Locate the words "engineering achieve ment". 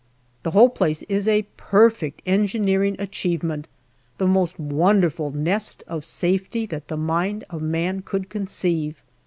2.25-3.67